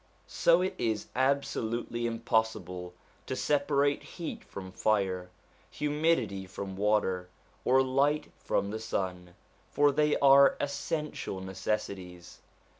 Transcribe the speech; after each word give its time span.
So 0.25 0.63
it 0.63 0.73
is 0.79 1.09
absolutely 1.15 2.07
im 2.07 2.21
possible 2.21 2.95
to 3.27 3.35
separate 3.35 4.01
heat 4.01 4.43
from 4.43 4.71
fire, 4.71 5.29
humidity 5.69 6.47
from 6.47 6.75
water, 6.75 7.29
or 7.63 7.83
light 7.83 8.31
from 8.39 8.71
the 8.71 8.79
sun, 8.79 9.35
for 9.69 9.91
they 9.91 10.17
are 10.17 10.57
essential 10.59 11.39
necessities. 11.39 12.39